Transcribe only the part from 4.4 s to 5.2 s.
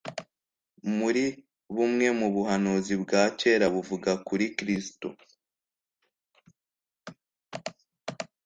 Kristo